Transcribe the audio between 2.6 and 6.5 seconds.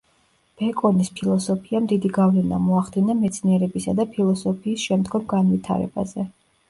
მოახდინა მეცნიერებისა და ფილოსოფიის შემდგომ განვითარებაზე.